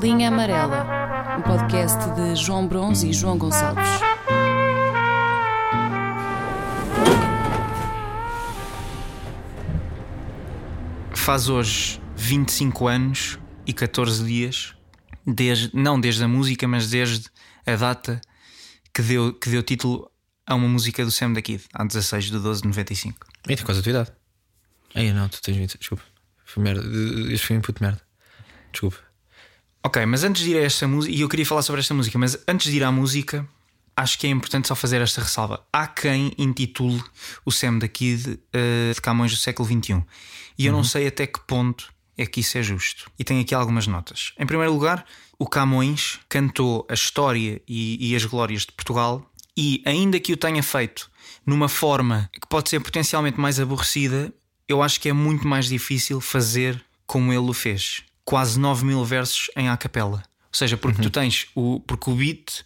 [0.00, 3.84] Linha Amarela, um podcast de João Bronze e João Gonçalves.
[11.12, 14.74] Faz hoje 25 anos e 14 dias,
[15.26, 17.28] desde, não desde a música, mas desde
[17.66, 18.20] a data
[18.94, 20.08] que deu, que deu título
[20.46, 23.26] a uma música do Sam da Kid, a 16 de 12 de 95.
[23.48, 24.12] E tem quase a tua idade.
[24.94, 25.76] Aí não, tu tens 20.
[25.76, 26.04] Desculpa.
[26.44, 26.82] Foi merda.
[27.32, 28.00] Este foi um puto merda.
[28.70, 29.07] Desculpa.
[29.82, 32.18] Ok, mas antes de ir a esta música, e eu queria falar sobre esta música,
[32.18, 33.48] mas antes de ir à música,
[33.96, 35.64] acho que é importante só fazer esta ressalva.
[35.72, 37.02] Há quem intitule
[37.44, 40.04] o Sam da Kid uh, de Camões do século XXI.
[40.58, 43.10] E eu não sei até que ponto é que isso é justo.
[43.18, 44.32] E tenho aqui algumas notas.
[44.38, 45.04] Em primeiro lugar,
[45.38, 49.24] o Camões cantou a história e, e as glórias de Portugal,
[49.56, 51.10] e ainda que o tenha feito
[51.46, 54.32] numa forma que pode ser potencialmente mais aborrecida,
[54.68, 58.02] eu acho que é muito mais difícil fazer como ele o fez.
[58.28, 60.18] Quase 9 mil versos em a capela.
[60.18, 61.80] Ou seja, porque tu tens o.
[61.80, 62.62] Porque o beat,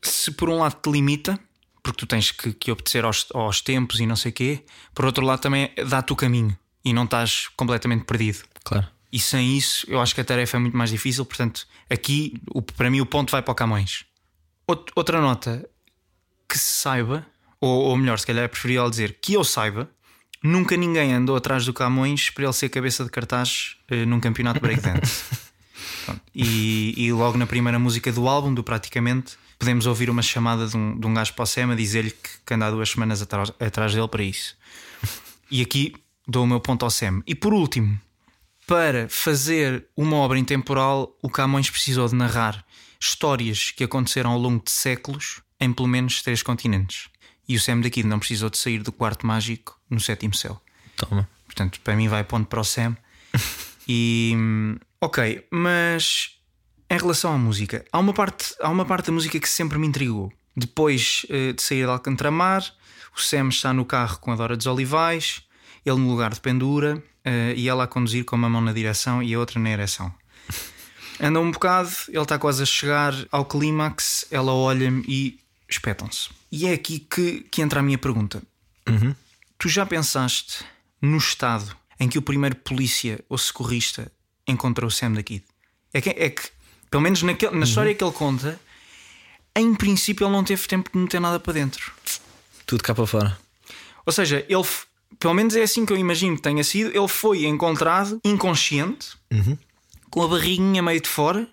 [0.00, 1.36] se por um lado te limita,
[1.82, 5.04] porque tu tens que, que obedecer aos, aos tempos e não sei o quê, por
[5.04, 8.44] outro lado também dá-te o caminho e não estás completamente perdido.
[8.62, 8.86] Claro.
[9.10, 11.24] E sem isso, eu acho que a tarefa é muito mais difícil.
[11.24, 14.04] Portanto, aqui, o, para mim, o ponto vai para o Camões.
[14.68, 15.68] Out- outra nota
[16.48, 17.26] que se saiba,
[17.60, 19.90] ou, ou melhor, se calhar é preferível dizer que eu saiba,
[20.44, 24.60] nunca ninguém andou atrás do Camões para ele ser cabeça de cartaz eh, num campeonato
[24.60, 25.24] de breakdance.
[26.34, 30.76] E, e logo na primeira música do álbum, do Praticamente, podemos ouvir uma chamada de
[30.76, 33.22] um, de um gajo para o Sam a dizer-lhe que, que anda há duas semanas
[33.22, 34.54] atrás, atrás dele para isso.
[35.50, 35.94] E aqui
[36.26, 37.22] dou o meu ponto ao Sam.
[37.26, 37.98] E por último,
[38.66, 42.64] para fazer uma obra intemporal, o Camões precisou de narrar
[43.00, 47.08] histórias que aconteceram ao longo de séculos em pelo menos três continentes.
[47.48, 50.60] E o Sam daqui não precisou de sair do quarto mágico no sétimo céu.
[50.96, 51.28] Toma.
[51.46, 52.96] Portanto, para mim vai ponto para o Sam.
[53.86, 54.34] E
[54.98, 56.38] ok, mas
[56.90, 59.86] em relação à música, há uma parte, há uma parte da música que sempre me
[59.86, 60.32] intrigou.
[60.56, 62.64] Depois eh, de sair de Alcantramar,
[63.16, 65.42] o Sam está no carro com a Dora dos Olivais,
[65.84, 69.22] ele no lugar de pendura eh, e ela a conduzir com uma mão na direção
[69.22, 70.12] e a outra na ereção.
[71.20, 75.38] Anda um bocado, ele está quase a chegar ao clímax, ela olha-me e
[75.68, 76.28] espetam-se.
[76.50, 78.42] E é aqui que, que entra a minha pergunta.
[79.58, 80.64] Tu já pensaste
[81.00, 84.10] no estado em que o primeiro polícia ou socorrista
[84.46, 85.42] encontrou o Sam da Kid?
[85.92, 86.42] É que, é que
[86.90, 88.60] pelo menos naquele- na história que ele conta,
[89.56, 91.92] em princípio ele não teve tempo de meter nada para dentro.
[92.66, 93.38] Tudo cá para fora.
[94.04, 94.64] Ou seja, ele,
[95.18, 99.16] pelo menos é assim que eu imagino que tenha sido, ele foi encontrado inconsciente,
[100.10, 101.48] com a barriguinha meio de fora,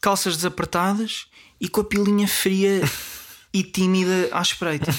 [0.00, 1.26] calças desapertadas
[1.60, 2.80] e com a pilinha fria
[3.52, 4.94] e tímida à espreita.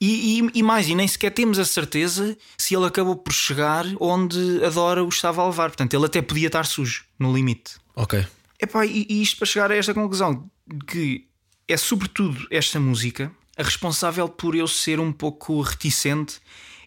[0.00, 3.84] E, e- e mais, e nem sequer temos a certeza se ele acabou por chegar
[4.00, 5.68] onde a Dora o estava a levar.
[5.70, 7.74] Portanto, ele até podia estar sujo, no limite.
[7.94, 8.26] Ok.
[8.60, 10.50] Epá, e, e isto para chegar a esta conclusão
[10.88, 11.26] que
[11.68, 16.40] é sobretudo esta música a responsável por eu ser um pouco reticente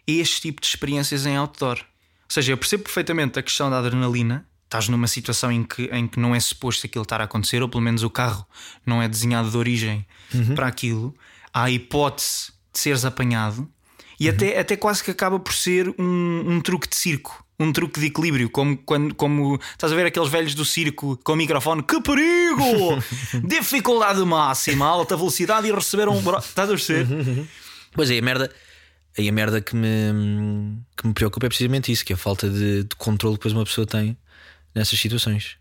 [0.06, 1.78] a este tipo de experiências em outdoor.
[1.78, 1.84] Ou
[2.30, 4.46] seja, eu percebo perfeitamente a questão da adrenalina.
[4.66, 7.68] Estás numa situação em que, em que não é suposto aquilo estar a acontecer, ou
[7.68, 8.44] pelo menos o carro
[8.84, 10.04] não é desenhado de origem
[10.54, 11.14] para aquilo.
[11.54, 13.68] Há a hipótese de seres apanhado
[14.18, 17.44] e até, até quase que acaba por ser um, um truque de circo.
[17.58, 21.32] Um truque de equilíbrio, como quando como estás a ver aqueles velhos do circo com
[21.32, 22.98] o microfone, que perigo!
[23.48, 26.38] Dificuldade máxima, alta velocidade e receberam um bro...
[26.38, 27.06] Estás a perceber?
[27.92, 28.52] Pois é, a merda.
[29.16, 32.50] Aí a merda que me, que me preocupa é precisamente isso: que é a falta
[32.50, 34.18] de, de controle que depois uma pessoa tem
[34.76, 35.56] nessas situações.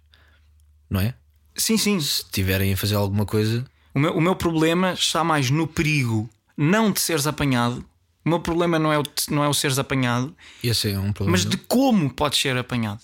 [0.90, 1.16] Não é?
[1.56, 2.00] Sim, sim.
[2.00, 3.66] Se tiverem a fazer alguma coisa.
[3.94, 7.84] O meu, o meu problema está mais no perigo não de seres apanhado.
[8.26, 11.32] O meu problema não é o, não é o seres apanhado, Esse é um problema.
[11.38, 13.02] mas de como podes ser apanhado.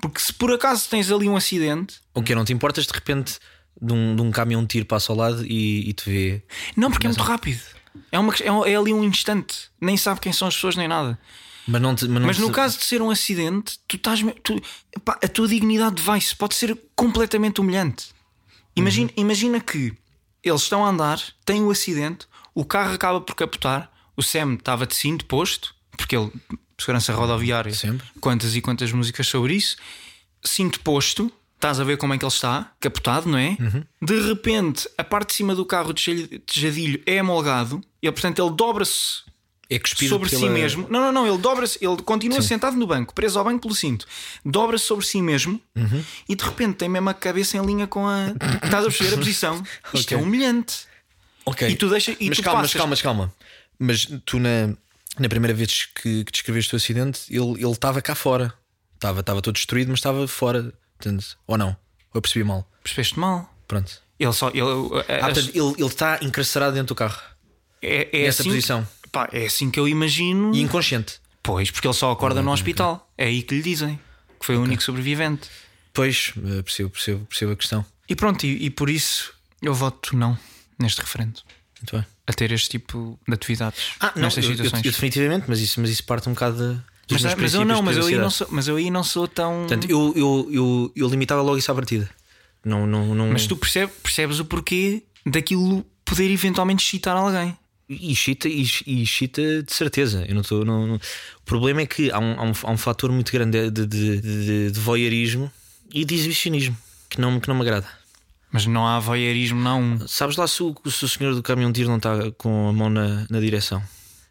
[0.00, 3.38] Porque se por acaso tens ali um acidente, O que não te importas de repente
[3.80, 6.42] de um, de um caminhão de tiro passa ao lado e, e te vê.
[6.76, 7.62] não, porque é muito rápido.
[8.12, 11.18] É, uma, é, é ali um instante, nem sabe quem são as pessoas nem nada.
[11.68, 14.20] Mas, não te, mas, não Mas no te- caso de ser um acidente, tu estás.
[14.42, 14.60] tu-
[14.96, 18.06] epá, a tua dignidade vai-se, pode ser completamente humilhante.
[18.74, 19.92] Imagina, imagina que
[20.42, 24.86] eles estão a andar, têm o acidente, o carro acaba por capotar, o Sam estava
[24.86, 26.32] de cinto posto, porque ele,
[26.78, 28.06] segurança rodoviária, Sempre.
[28.20, 29.76] quantas e quantas músicas sobre isso,
[30.42, 31.30] cinto posto.
[31.56, 33.56] Estás a ver como é que ele está, capotado, não é?
[34.00, 38.08] De repente, a parte de cima do carro de jalh- de jadilho é amolgado e,
[38.12, 39.24] portanto, ele dobra-se
[39.70, 40.86] é sobre si pela- mesmo.
[40.90, 44.06] Não, não, não, ele dobra-se, ele continua sentado no banco, preso ao banco pelo cinto,
[44.44, 46.02] dobra-se sobre si mesmo Uhum.
[46.28, 48.28] e de repente tem mesmo a cabeça em linha com a.
[48.64, 49.62] Estás a perceber a posição?
[49.92, 50.16] Isto Ok.
[50.16, 50.86] é humilhante.
[51.44, 51.68] Ok.
[51.68, 53.34] E tu deixa- e mas tu calma, passas- mas calma, mas calma.
[53.78, 54.68] Mas tu na,
[55.18, 58.52] na primeira vez que, que descreveste o acidente, ele ele estava cá fora.
[58.94, 60.72] Estava estava todo destruído, mas estava fora.
[61.46, 61.68] Ou não?
[61.68, 61.76] Ou
[62.14, 62.68] eu percebi mal?
[62.82, 63.54] Percebeste mal?
[63.68, 64.02] Pronto.
[64.18, 64.48] Ele só.
[64.48, 64.62] Ele,
[65.08, 67.20] Ah, portanto, ele, ele está encarcerado dentro do carro.
[67.80, 68.88] é, é nessa assim, posição.
[69.10, 70.54] Pá, é assim que eu imagino.
[70.54, 71.20] E inconsciente.
[71.42, 73.10] Pois, porque ele só acorda no hospital.
[73.16, 73.98] É aí que lhe dizem.
[74.38, 75.48] Que foi o único sobrevivente.
[75.92, 77.84] Pois, eh, percebo, percebo, percebo a questão.
[78.08, 79.32] E pronto, e, e por isso
[79.62, 80.38] eu voto não
[80.78, 81.40] neste referendo.
[81.80, 82.06] Muito bem.
[82.26, 84.84] A ter este tipo de atividades Ah, não, nestas eu, eu- situações.
[84.84, 86.80] eu definitivamente, mas isso, mas isso parte um bocado de,
[87.10, 89.26] mas, meus mas eu não, mas eu, aí não sou, mas eu aí não sou
[89.26, 89.60] tão.
[89.60, 92.08] Portanto, eu, eu, eu, eu limitava logo isso à partida.
[92.64, 93.28] Não, não, não...
[93.30, 97.56] Mas tu percebes, percebes o porquê daquilo poder eventualmente excitar alguém.
[97.88, 100.24] E chita, e, e chita de certeza.
[100.28, 100.64] Eu não estou.
[100.64, 103.70] Não, não- O problema é que há um, há um, há um fator muito grande
[103.70, 105.50] de, de, de, de voyeurismo
[105.92, 106.76] e de exibicionismo
[107.08, 107.88] que não, que não me agrada.
[108.52, 110.06] Mas não há voyeurismo, não.
[110.06, 112.72] Sabes lá se o, se o senhor do caminhão de tiro não está com a
[112.72, 113.82] mão na, na direção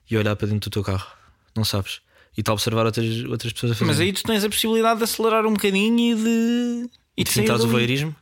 [0.09, 1.07] e olhar para dentro do teu carro?
[1.55, 1.99] Não sabes?
[2.35, 3.87] E está a observar outras, outras pessoas a fazer.
[3.87, 6.89] Mas aí tu tens a possibilidade de acelerar um bocadinho e de.
[7.17, 8.15] E de Imitares o voyeurismo?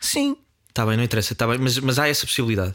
[0.00, 0.36] Sim.
[0.68, 2.74] Está bem, não interessa, está bem, mas, mas há essa possibilidade.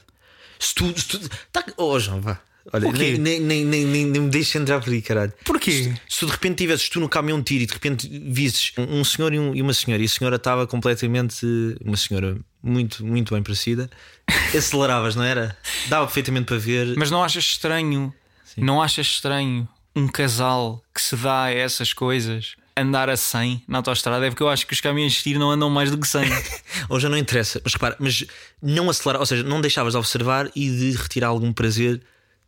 [0.60, 1.00] Se tu.
[1.00, 2.40] Se tu tá, oh, João, vá.
[2.74, 5.32] Olha, nem, nem, nem, nem, me deixes entrar por aí, caralho.
[5.44, 5.94] Porquê?
[6.10, 9.04] Se tu de repente tivesses tu no caminhão de tiro e de repente visses um,
[9.04, 11.46] senhor e uma senhora e a senhora estava completamente.
[11.84, 13.88] Uma senhora muito, muito bem parecida,
[14.58, 15.56] aceleravas, não era?
[15.90, 16.96] Dava perfeitamente para ver.
[16.98, 18.12] Mas não achas estranho?
[18.58, 23.80] Não achas estranho um casal que se dá a essas coisas andar a 100 na
[23.80, 24.26] autostrada?
[24.26, 26.30] É porque eu acho que os caminhões de tiro não andam mais do que 100.
[26.90, 28.26] Ou já não interessa, mas repara, mas
[28.62, 32.02] não acelerar, ou seja, não deixavas de observar e de retirar algum prazer,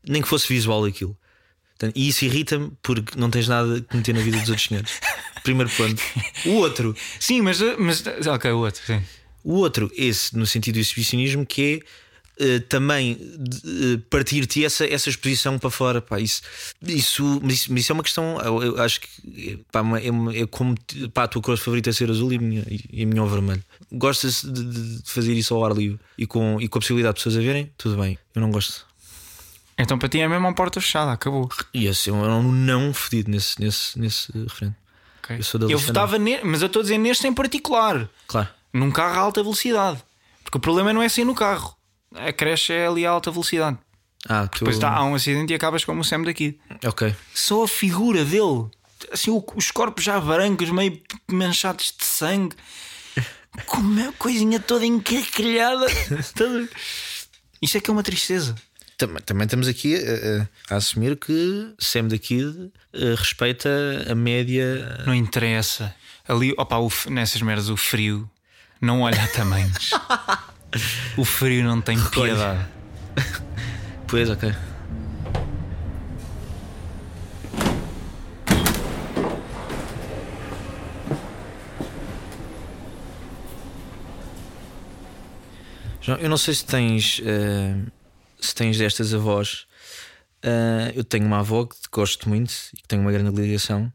[0.08, 1.18] nem que fosse visual daquilo.
[1.78, 4.92] Portanto, e isso irrita-me porque não tens nada que meter na vida dos outros senhores.
[5.44, 6.02] Primeiro ponto.
[6.46, 8.04] O outro, sim, mas, mas.
[8.28, 9.02] Ok, o outro, sim.
[9.44, 11.80] o outro, esse no sentido do exibicionismo, que é
[12.40, 13.18] eh, também
[13.66, 16.02] eh, partir-te essa, essa exposição para fora.
[16.02, 16.42] Pá, isso,
[16.82, 18.40] isso, mas isso, isso é uma questão.
[18.42, 19.08] Eu, eu acho que
[19.54, 20.76] eh, pá, é, é como
[21.14, 23.28] pá, a tua cor favorita é ser azul e a minha, e a minha ao
[23.28, 23.64] vermelho.
[23.92, 27.24] Gostas de, de- fazer isso ao ar livre e com, e com a possibilidade de
[27.24, 27.72] pessoas a verem?
[27.78, 28.18] Tudo bem.
[28.36, 28.86] Eu não gosto.
[29.78, 31.48] Então para ti é mesmo uma porta fechada, acabou.
[31.74, 34.76] E esse é um não fedido nesse, nesse, nesse referendo.
[35.24, 35.38] Ok.
[35.38, 38.10] Eu Eu votava mas eu estou a dizer neste em particular.
[38.26, 38.48] Claro.
[38.74, 40.02] Num carro a alta velocidade.
[40.44, 41.77] Porque o problema não é sair no carro.
[42.16, 43.78] A creche é ali a alta velocidade.
[44.28, 44.60] Ah, tu...
[44.60, 46.60] Depois tá, há um acidente e acabas como o Sam daqui.
[46.86, 47.16] Ok.
[47.34, 48.66] Só a figura dele,
[49.12, 51.00] assim, o- os corpos já brancos, meio
[51.30, 52.56] manchados de sangue,
[53.68, 55.86] com uma coisinha toda encarquilhada.
[56.36, 56.68] Toda-
[57.62, 58.56] Isso é que é uma tristeza.
[58.98, 60.00] Também, também estamos aqui a,
[60.72, 63.70] a- a assumir que Sam da Kid eh, respeita
[64.10, 65.04] a média.
[65.06, 65.94] Não interessa.
[66.28, 68.30] Ali, opa, o nessas merdas, o frio
[68.82, 69.92] não olha a tamanhos.
[71.16, 72.66] o frio não tem piedade.
[74.08, 74.54] Pois, ok.
[86.02, 87.76] João, eu não sei se tens eh,
[88.40, 89.68] se tens destas avós.
[90.42, 93.92] Eh, eu tenho uma avó que gosto muito e que tenho uma grande ligação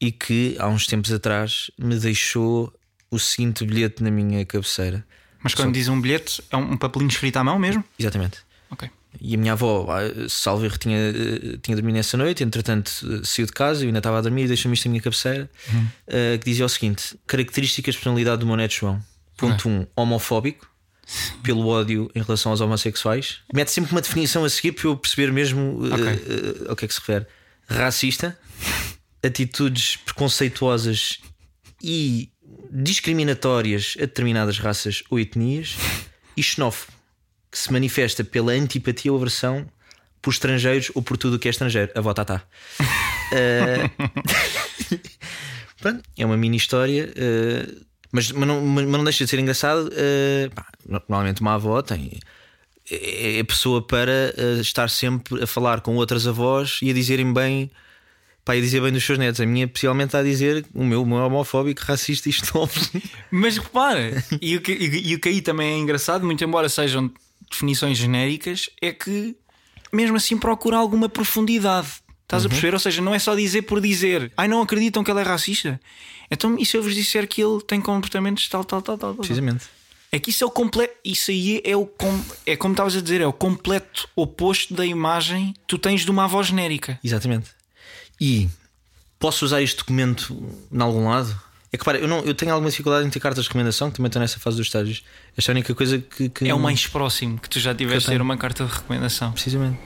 [0.00, 2.72] e que há uns tempos atrás me deixou
[3.10, 5.04] o seguinte bilhete na minha cabeceira.
[5.42, 7.82] Mas quando diz um bilhete, é um papelinho escrito à mão mesmo?
[7.98, 8.38] Exatamente.
[8.70, 8.88] Ok.
[9.20, 13.20] E a minha avó, ah, salvo erro, tinha, eh, tinha dormido nessa noite, entretanto eh,
[13.24, 15.50] saiu de casa, eu ainda estava a dormir e deixou-me isto na minha cabeceira,
[16.06, 19.02] eh, que dizia o seguinte: características de personalidade do meu neto João.
[19.36, 20.70] Ponto 1, um, homofóbico,
[21.42, 23.38] pelo ódio em relação aos homossexuais.
[23.52, 26.06] Mete sempre uma definição a seguir para eu perceber mesmo eh, Ok.
[26.06, 27.26] eh, ao que é que se refere.
[27.68, 28.38] Racista,
[29.24, 31.18] atitudes preconceituosas
[31.82, 32.30] e
[32.70, 35.76] discriminatórias a determinadas raças ou etnias
[36.36, 36.92] e xenófobo,
[37.50, 39.66] que se manifesta pela antipatia ou aversão
[40.22, 41.90] por estrangeiros ou por tudo o que é estrangeiro.
[41.94, 42.42] A vota tá.
[45.80, 47.66] Pronto, é uma mini história, eh,
[48.12, 49.90] mas, mas, não, mas não deixa de ser engraçado.
[49.94, 52.18] eh, pá, normalmente, uma avó tem.
[52.90, 56.92] É é a pessoa para eh, estar sempre a falar com outras avós e a
[56.92, 57.70] dizerem bem.
[58.44, 59.40] Pá, e dizer bem dos seus netos.
[59.40, 62.86] A minha, possivelmente, está a dizer o meu, o meu é homofóbico, racista e xenófobo.
[63.30, 66.68] Mas repara, e o, que, e, e o que aí também é engraçado, muito embora
[66.68, 67.10] sejam
[67.50, 69.36] definições genéricas, é que
[69.92, 71.88] mesmo assim procura alguma profundidade.
[72.22, 72.74] Estás a perceber?
[72.74, 75.80] Ou seja, não é só dizer por dizer, ai não acreditam que ele é racista.
[76.30, 79.14] Então, e se eu vos disser que ele tem comportamentos tal, tal, tal, tal?
[79.14, 79.18] tal?
[79.18, 79.64] Precisamente.
[80.12, 80.94] É que isso é o completo.
[81.04, 81.86] Isso aí é o.
[81.86, 86.04] Com, é como estavas a dizer, é o completo oposto da imagem que tu tens
[86.04, 86.98] de uma avó genérica.
[87.02, 87.50] Exatamente.
[88.20, 88.48] E
[89.18, 90.36] posso usar este documento
[90.70, 91.34] em algum lado?
[91.72, 93.96] É que para, eu, não, eu tenho alguma dificuldade em ter cartas de recomendação, que
[93.96, 95.04] também estou nessa fase dos estágios.
[95.36, 96.28] Esta é a única coisa que.
[96.28, 99.32] que é o mais próximo que tu já tiveste de ter uma carta de recomendação.
[99.32, 99.78] Precisamente.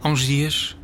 [0.00, 0.77] Há uns dias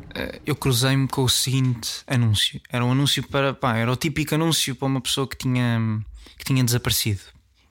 [0.45, 2.61] eu cruzei-me com o seguinte anúncio.
[2.69, 3.53] Era um anúncio para.
[3.53, 6.01] Pá, era o típico anúncio para uma pessoa que tinha,
[6.37, 7.21] que tinha desaparecido.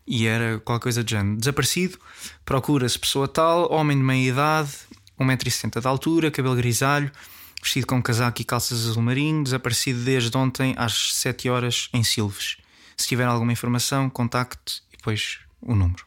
[0.07, 1.39] E era qualquer coisa de género.
[1.39, 1.99] Desaparecido,
[2.45, 4.71] procura-se pessoa tal, homem de meia idade,
[5.19, 7.11] 1,70m de altura, cabelo grisalho,
[7.63, 12.59] vestido com casaco e calças azul marinho, desaparecido desde ontem às 7 horas em Silves.
[12.97, 16.05] Se tiver alguma informação, contacte e depois o número.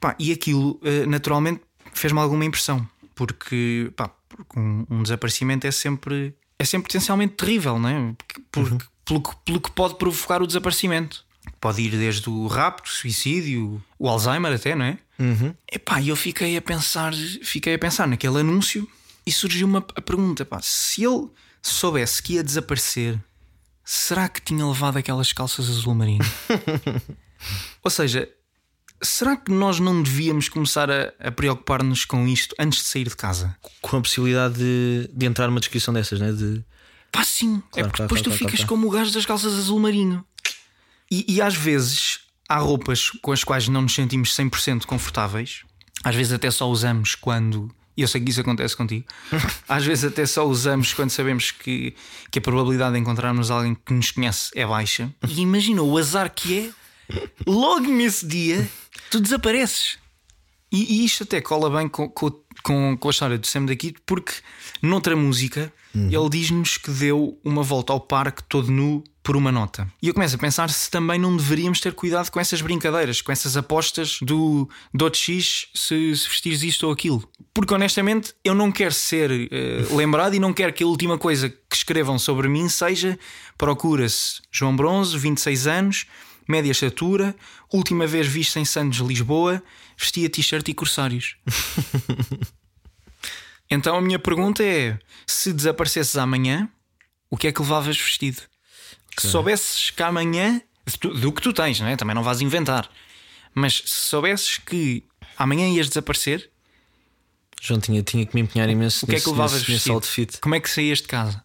[0.00, 1.62] Pá, e aquilo eh, naturalmente
[1.94, 7.78] fez-me alguma impressão, porque, pá, porque um, um desaparecimento é sempre é sempre potencialmente terrível,
[7.78, 8.14] não é?
[8.16, 11.24] Porque, porque- pelo, que, pelo que pode provocar o desaparecimento.
[11.60, 14.98] Pode ir desde o rapto, o suicídio, o Alzheimer até, não é?
[15.70, 18.88] Epá, e eu fiquei a pensar, fiquei a pensar naquele anúncio
[19.26, 21.28] e surgiu uma a pergunta, pá, se ele
[21.60, 23.18] soubesse que ia desaparecer,
[23.84, 26.24] será que tinha levado aquelas calças azul marinho?
[27.82, 28.28] Ou seja,
[29.02, 33.16] será que nós não devíamos começar a, a preocupar-nos com isto antes de sair de
[33.16, 33.56] casa?
[33.80, 36.32] Com a possibilidade de, de entrar numa descrição dessas, né?
[36.32, 36.64] De,
[37.12, 37.62] Pá, sim.
[37.76, 40.24] é Claro, porque claro, depois claro, tu ficas como o gajo das calças azul marinho.
[41.10, 45.62] E, e às vezes há roupas com as quais não nos sentimos 100% confortáveis.
[46.02, 47.70] Às vezes até só usamos quando.
[47.94, 49.04] E eu sei que isso acontece contigo.
[49.68, 51.94] Às vezes até só usamos quando sabemos que,
[52.30, 55.14] que a probabilidade de encontrarmos alguém que nos conhece é baixa.
[55.28, 56.72] E imagina o azar que
[57.10, 57.14] é,
[57.46, 58.66] logo nesse dia,
[59.12, 59.98] tu desapareces.
[60.72, 62.30] E, e isto até cola bem com, com,
[62.62, 64.32] com, com a história do Sam daqui, porque
[64.80, 69.86] noutra música ele diz-nos que deu uma volta ao parque todo nu por uma nota.
[70.00, 73.30] E eu começo a pensar se também não deveríamos ter cuidado com essas brincadeiras, com
[73.30, 77.28] essas apostas do dou X se, se vestires isto ou aquilo.
[77.52, 81.50] Porque honestamente eu não quero ser eh, lembrado e não quero que a última coisa
[81.50, 83.18] que escrevam sobre mim seja
[83.58, 86.06] procura-se João Bronze, 26 anos,
[86.48, 87.34] média estatura,
[87.72, 89.62] última vez visto em Santos, Lisboa,
[89.96, 91.36] vestia t-shirt e corsários.
[93.70, 96.68] então a minha pergunta é: se desaparecesses amanhã,
[97.30, 98.42] o que é que levavas vestido?
[99.18, 100.60] Se soubesses que amanhã,
[101.00, 101.96] do, que tu tens, não é?
[101.96, 102.90] também não vais inventar,
[103.54, 105.04] mas se soubesses que
[105.36, 106.50] amanhã ias desaparecer,
[107.60, 109.90] João tinha, tinha que me empenhar imenso o que é nesse, que levavas nesse, nesse
[109.90, 110.40] outfit.
[110.40, 111.44] Como é que saías de casa?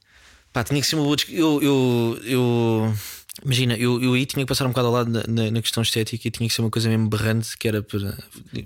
[0.51, 1.15] Pá, tinha que ser uma boa.
[1.29, 2.97] Eu, eu, eu
[3.44, 5.82] imagina, eu, eu aí tinha que passar um bocado ao lado na, na- na questão
[5.84, 8.17] estética e tinha que ser uma coisa mesmo berrante que era para.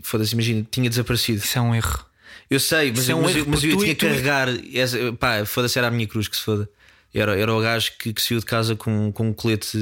[0.04, 1.40] Foda-se, imagina, tinha desaparecido.
[1.44, 2.06] Isso é um erro.
[2.50, 4.48] Eu sei, mas, é eu- um mas, erro, eu, mas eu tinha que carregar.
[4.74, 6.70] Essa, pá, foda-se, era a minha cruz que se foda.
[7.14, 9.78] Era, era o gajo que, que saiu de casa com, com um colete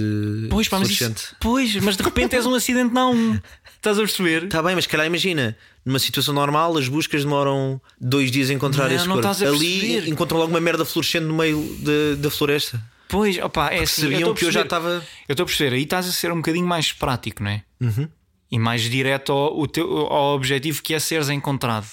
[0.50, 3.40] Pois, pá, mas, isso, pois, mas de repente és um acidente não.
[3.76, 4.46] Estás a perceber?
[4.46, 5.56] Está bem, mas calhar imagina,
[5.86, 9.46] numa situação normal, as buscas demoram dois dias a encontrar Não, esse não corpo.
[9.46, 11.64] Ali encontram logo uma merda fluorescente no meio
[12.18, 12.82] da floresta.
[13.10, 14.04] Pois, opá, é assim.
[14.04, 15.04] Sabiam a que eu já estava.
[15.28, 17.64] Eu estou a perceber, aí estás a ser um bocadinho mais prático, não é?
[17.82, 18.08] Uhum.
[18.52, 21.88] E mais direto ao, teu, ao objetivo que é seres encontrado.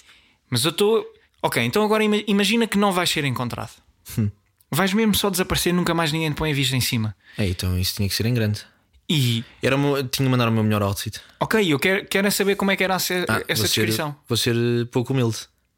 [0.50, 1.04] Mas eu estou.
[1.42, 3.73] Ok, então agora ima- imagina que não vais ser encontrado.
[4.18, 4.30] Hum.
[4.70, 7.14] Vais mesmo só desaparecer, nunca mais ninguém te põe a vista em cima.
[7.38, 8.61] É, então isso tinha que ser em grande.
[9.08, 11.20] E, Era meu- tinha que mandar o meu melhor outfit.
[11.38, 13.68] ok, eu quero, quero é saber como é que era a ser- Ah, essa vou
[13.68, 14.16] ser- descrição.
[14.28, 14.54] vou ser
[14.90, 15.37] pouco humilde.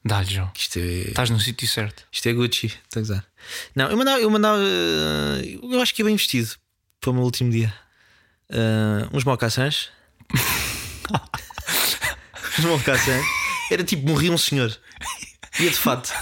[0.09, 0.51] Dá-lhe, João.
[0.57, 2.05] Isto é, Estás no sítio certo.
[2.11, 3.25] isto é Gucci, estou a gozar.
[3.75, 4.59] Não, eu mandava, eu mandava.
[4.63, 6.51] eh, Eu acho que ia bem vestido
[7.01, 7.73] para o meu último dia.
[8.49, 9.91] Eh, uns mocassins.
[12.59, 13.25] uns mocassins.
[13.71, 14.75] Era tipo, morria um senhor.
[15.61, 16.13] Ia de fato.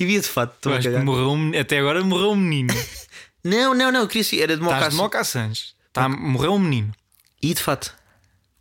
[0.00, 0.54] e ia de fato.
[0.56, 2.74] Estou a morreu um até agora morreu um menino.
[3.44, 4.00] Não, não, não.
[4.00, 4.40] eu Queria ser.
[4.42, 5.74] Era de Estás de mocassins.
[5.92, 6.92] Tá, morreu um menino.
[7.40, 7.94] E de fato.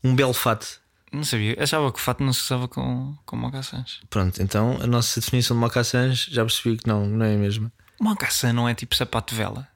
[0.04, 0.80] Um belo fato.
[1.16, 1.56] Não sabia.
[1.60, 4.00] Achava que o fato não se usava com, com mocaçãs.
[4.10, 7.72] Pronto, então a nossa definição de mocassins já percebi que não, não é a mesma.
[8.00, 9.68] Mocaçã não é tipo sapato de vela.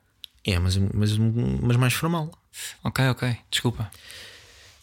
[0.46, 2.32] É, mas, mas, mas mais formal.
[2.84, 3.38] Ok, ok.
[3.50, 3.90] Desculpa.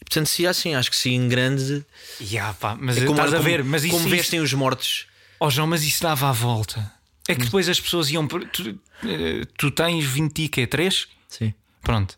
[0.00, 1.84] Portanto, se assim, acho que sim, em grande.
[2.20, 5.06] Ya, pá, mas É como, estás a ver, mas isso, como isso- vestem os mortos.
[5.40, 6.90] Oh, João, mas isso dava a volta.
[7.28, 8.26] É que depois as pessoas iam.
[8.28, 11.08] Tu, eh, tu tens 23?
[11.28, 11.52] Sim.
[11.82, 12.16] Pronto.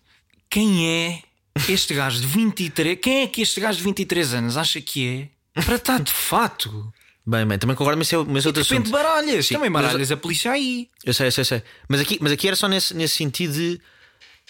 [0.50, 1.22] Quem é
[1.68, 2.98] este gajo de 23?
[3.00, 6.92] Quem é que este gajo de 23 anos acha que é para estar de fato?
[7.26, 8.90] Bem, bem, também concordo, mas é, mas é outro De assunto.
[8.90, 9.46] baralhas.
[9.46, 10.88] Sim, Também mas- baralhas a polícia aí.
[11.04, 11.62] Eu sei, eu sei, eu sei.
[11.88, 13.80] Mas aqui, mas aqui era só nesse, nesse sentido de.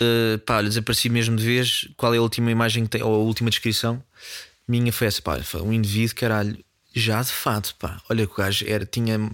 [0.00, 1.88] Uh, pá, olha, desapareci mesmo de vez.
[1.96, 4.00] Qual é a última imagem que tem, ou a última descrição?
[4.68, 6.56] Minha foi essa, pá, foi um indivíduo, caralho,
[6.94, 8.00] já de fato, pá.
[8.08, 9.28] Olha que o gajo era, tinha.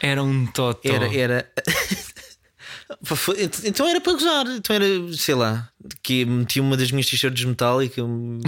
[0.00, 0.88] Era um totó.
[0.88, 1.14] Era.
[1.14, 1.52] era...
[3.64, 4.46] Então era para gozar.
[4.46, 5.68] Então era, sei lá,
[6.06, 8.38] que meti uma das minhas t-shirts metálicas, um-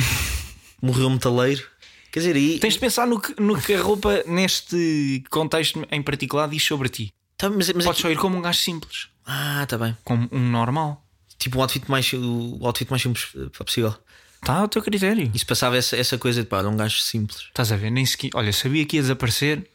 [0.80, 1.64] morreu metaleiro.
[2.12, 2.58] Quer dizer, aí.
[2.60, 6.88] Tens de pensar no que, no que a roupa, neste contexto em particular, diz sobre
[6.88, 7.12] ti.
[7.36, 9.96] Tá, mas, mas Podes aqui- só ir como um gajo simples, Ah, tá bem.
[10.04, 11.04] como um normal.
[11.36, 13.94] Tipo um outfit mais, o outfit mais simples eh, possível.
[14.40, 15.30] Está ao teu critério.
[15.34, 17.40] Isso passava essa, essa coisa de pá, de um gajo simples.
[17.48, 17.90] Estás a ver?
[17.90, 18.30] Nem sequer.
[18.34, 19.68] Olha, sabia que ia desaparecer.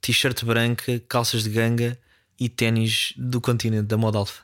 [0.00, 1.96] t-shirt branca, calças de ganga
[2.38, 4.42] e ténis do continente, da moda alfa.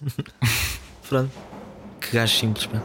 [1.08, 1.51] Pronto.
[2.12, 2.78] Que gajo simples, pá.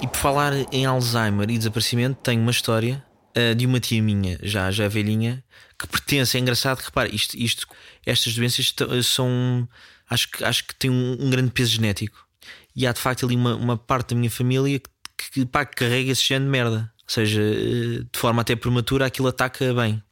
[0.00, 3.04] E por falar em Alzheimer e desaparecimento, tenho uma história
[3.36, 5.44] uh, de uma tia minha, já, já velhinha,
[5.78, 6.38] que pertence.
[6.38, 7.66] É engraçado repara, isto, isto,
[8.06, 8.74] estas doenças
[9.04, 9.68] são.
[10.08, 12.26] Acho que, acho que têm um, um, grande peso genético.
[12.74, 15.76] E há de facto ali uma, uma parte da minha família que, que, pá, que
[15.76, 16.97] carrega esse género de merda.
[17.08, 20.02] Ou seja, uh, de forma até prematura, aquilo ataca bem.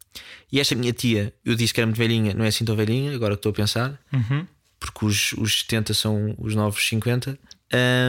[0.50, 3.15] E esta minha tia, eu disse que era muito velhinha, não é assim tão velhinha,
[3.15, 4.47] agora que estou a pensar, Uhum.
[4.81, 7.38] porque os, os 70 são os novos 50,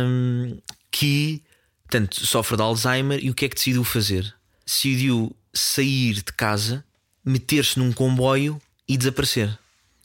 [0.05, 0.57] hum,
[0.91, 1.41] que
[1.83, 4.33] portanto, sofre de Alzheimer e o que é que decidiu fazer?
[4.65, 6.83] Decidiu sair de casa,
[7.25, 9.57] meter-se num comboio e desaparecer.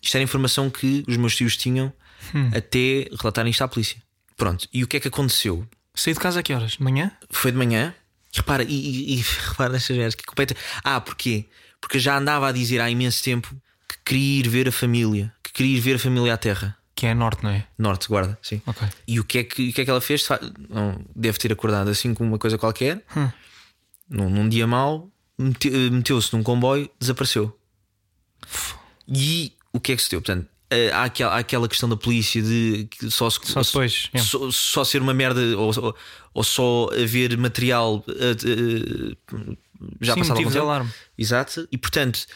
[0.03, 1.93] Isto era informação que os meus tios tinham
[2.57, 4.03] até relatarem isto à polícia.
[4.37, 5.67] Pronto, e o que é que aconteceu?
[5.95, 6.73] Saí de casa a que horas?
[6.73, 7.13] De manhã?
[7.31, 7.95] Foi de manhã.
[8.35, 9.17] Repara, e, e, e
[9.49, 10.57] repara nestas vezes que compete.
[10.83, 11.47] Ah, porquê?
[11.81, 13.55] Porque já andava a dizer há imenso tempo
[13.89, 16.77] que queria ir ver a família, que queria ir ver a família à terra.
[16.95, 17.67] Que é norte, não é?
[17.77, 18.63] Norte, guarda, sim.
[18.67, 18.87] Ok.
[19.09, 20.27] E o que é que, o que, é que ela fez?
[21.17, 23.29] Deve ter acordado assim com uma coisa qualquer, Hum.
[24.09, 27.59] num, num dia mau, mete- meteu-se num comboio, desapareceu.
[29.09, 30.21] E o que é que se deu?
[30.21, 30.52] Portanto, eh,
[30.93, 34.19] há aquela, há aquela questão da polícia de só, se, Só depois, é.
[34.19, 35.95] só, só ser uma merda ou,
[36.35, 39.57] ou, só haver material eh, eh,
[40.01, 40.65] já Sim, passado algum de tempo.
[40.67, 40.91] alarme.
[41.19, 42.27] Exato, e portanto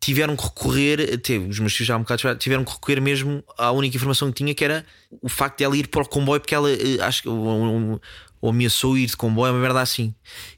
[0.00, 3.70] tiveram que recorrer, até os meus tios já um bocado tiveram que recorrer mesmo à
[3.70, 4.84] única informação que tinha, que era
[5.20, 8.00] o facto de ela ir para o comboio, porque ela eh, acho que ou, ou-
[8.40, 10.12] ou ameaçou ir de comboio, uma merda assim.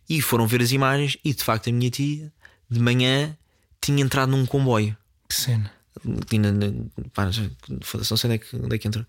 [0.08, 2.32] E foram ver as imagens, e de facto a minha tia,
[2.70, 3.36] de manhã,
[3.82, 4.96] tinha entrado num comboio.
[5.28, 5.70] Que cena.
[7.12, 7.42] Pá, já-
[7.82, 9.04] foda-se, não sei onde é, que, onde é que entrou.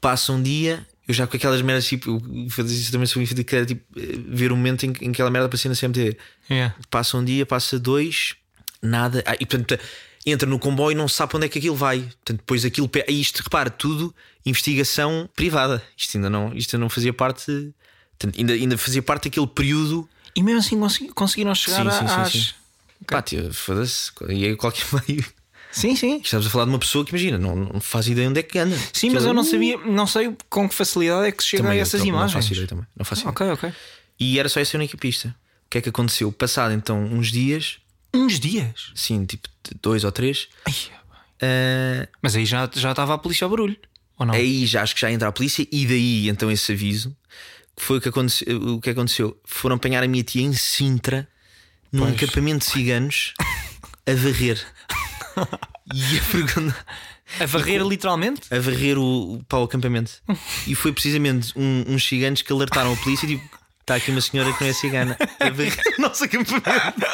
[0.00, 3.56] Passa um dia, eu já com aquelas merdas, tipo, eu fazia isso também sobre que
[3.56, 6.16] era tipo eh, ver o momento em que em que aquela merda aparecia na CMTV
[6.50, 6.72] É.
[6.90, 8.34] passa um dia, passa dois,
[8.82, 9.22] nada.
[9.26, 9.78] Ah, e portanto
[10.26, 12.00] entra no comboio e não sabe onde é que aquilo vai.
[12.00, 12.88] Portanto, depois aquilo.
[12.88, 15.82] pe- Isto, repara, tudo investigação privada.
[15.96, 17.72] Isto ainda não, isto não fazia parte.
[18.18, 20.08] portanto, ainda, ainda fazia parte daquele período.
[20.36, 22.32] E mesmo assim consegui- conseguiram chegar Sim, sim, sim, às.
[22.32, 22.48] sim.
[23.06, 24.10] Pá, tio, foda-se.
[24.28, 25.24] E aí qualquer meio.
[25.74, 26.20] Sim, sim.
[26.22, 28.58] Estamos a falar de uma pessoa que imagina, não, não faz ideia onde é que
[28.58, 28.76] anda.
[28.92, 31.62] Sim, mas eu não Uh, sabia, não sei com que facilidade é que se chega
[31.64, 32.32] também a essas imagens.
[32.34, 32.86] Não faço ideia também.
[32.96, 33.30] Não faço ideia.
[33.32, 33.72] Ok, ok.
[34.20, 35.34] E era só essa única pista.
[35.66, 36.30] O que é que aconteceu?
[36.30, 37.78] Passado então uns dias,
[38.14, 38.92] Uns dias.
[38.94, 39.48] sim, tipo
[39.82, 40.74] dois ou três, Ai,
[41.42, 43.76] ah, mas aí já, já estava a polícia ao barulho.
[44.16, 44.34] Ou não?
[44.34, 47.16] Aí já acho que já entra a polícia e daí então esse aviso
[47.76, 49.36] que foi o que aconteceu, o que aconteceu.
[49.44, 51.26] Foram apanhar a minha tia em Sintra
[51.90, 52.14] num Pois.
[52.22, 53.34] acampamento de ciganos
[54.06, 54.64] a varrer.
[55.92, 56.86] e a pergunta
[57.40, 58.42] A varrer literalmente?
[58.54, 60.12] a varrer o, o- para o acampamento.
[60.66, 63.64] E foi precisamente um- uns ciganos que alertaram a polícia e tipo.
[63.80, 67.06] Está aqui uma senhora que não é cigana a varrer o nosso acampamento.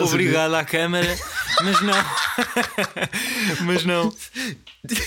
[0.00, 1.18] Obrigado à câmara,
[1.64, 1.94] mas não.
[3.66, 4.14] mas não.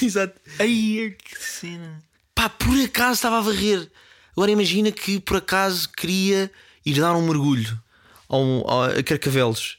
[0.01, 0.33] Exato.
[0.59, 2.03] Ai, que cena.
[2.35, 3.89] Pá, por acaso estava a varrer.
[4.35, 6.51] Agora imagina que por acaso queria
[6.85, 7.79] ir dar um mergulho
[8.27, 9.77] ao, ao- a Carcavelos.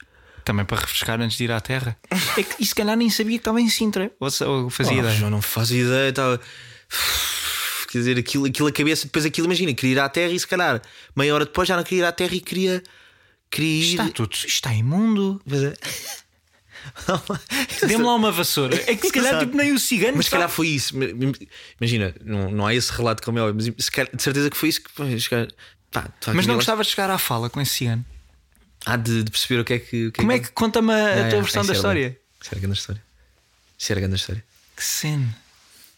[0.50, 1.96] Também para refrescar antes de ir à terra.
[2.36, 4.10] É que e se calhar nem sabia que estava em Sintra.
[4.18, 5.14] Ou, ou fazia Oh, ideia.
[5.16, 6.08] já não faz ideia.
[6.10, 6.40] Estava.
[7.88, 10.46] Quer dizer, aquilo, aquilo a cabeça, depois aquilo, imagina, queria ir à terra e se
[10.48, 10.82] calhar
[11.14, 12.82] meia hora depois já não queria ir à terra e queria.
[13.48, 13.90] Queria ir.
[13.90, 15.40] Está tudo, isto está imundo.
[15.48, 15.76] É-
[17.86, 18.74] Dê-me lá uma vassoura.
[18.90, 20.16] É que se calhar tipo, nem o cigano.
[20.16, 20.94] Mas se calhar foi isso.
[21.80, 24.70] Imagina, não, não há esse relato como é mas se calhar- de certeza que foi
[24.70, 24.90] isso que.
[25.92, 28.04] pá, Mas não eu gostavas de chegar à fala com esse cigano.
[28.86, 30.06] Há de, de perceber o que é que.
[30.06, 32.18] o que Como é que conta-me a, Ah, tua é, versão isso da história?
[32.40, 33.02] Isso era grande história.
[33.78, 34.44] Isso era grande história.
[34.76, 35.36] Que cena.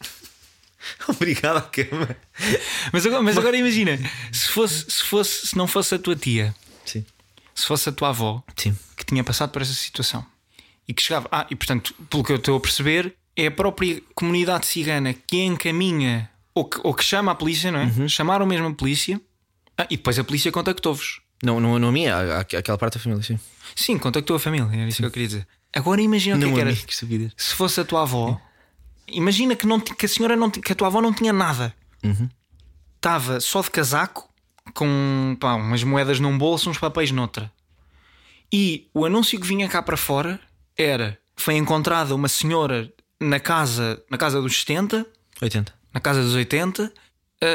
[1.07, 2.15] Obrigado à cama.
[2.91, 3.97] Mas agora, mas agora imagina,
[4.31, 6.53] se fosse, se fosse, se não fosse a tua tia,
[6.85, 7.05] Sim.
[7.55, 8.77] se fosse a tua avó Sim.
[8.97, 10.25] que tinha passado por essa situação
[10.87, 14.01] e que chegava, ah, e portanto, pelo que eu estou a perceber, é a própria
[14.13, 17.85] comunidade cigana que encaminha ou que, ou que chama a polícia, não é?
[17.85, 18.07] Uhum.
[18.09, 19.19] Chamaram mesmo a polícia
[19.77, 21.21] ah, e depois a polícia contactou-vos.
[21.43, 23.37] Não, não, não a minha, aquela parte da família, sim.
[23.75, 25.47] Sim, contactou a família, era isso que eu queria dizer.
[25.75, 26.71] Agora imagina o que é que era.
[26.71, 27.33] estupidez.
[27.35, 28.39] Se fosse a tua avó,
[29.07, 31.73] imagina que, não, que a senhora não, que a tua avó não tinha nada.
[32.95, 34.29] Estava só de casaco,
[34.73, 37.51] com pá, umas moedas num bolso, uns papéis noutra.
[38.51, 40.39] E o anúncio que vinha cá para fora
[40.77, 45.05] era: foi encontrada uma senhora na casa, na casa dos 70,
[45.41, 45.73] 80.
[45.93, 46.93] na casa dos 80,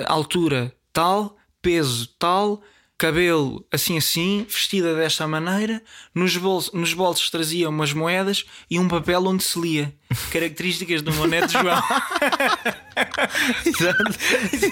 [0.07, 2.61] a altura tal, peso tal,
[2.99, 5.81] cabelo assim assim, vestida desta maneira,
[6.13, 9.95] nos bolsos, nos bolsos trazia umas moedas e um papel onde se lia
[10.33, 11.65] características do meu neto João.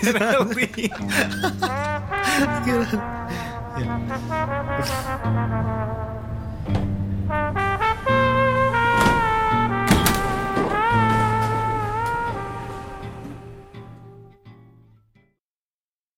[0.02, 0.90] Era ali.